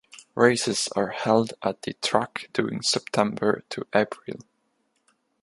[0.33, 4.37] Races are held at the track during September to April.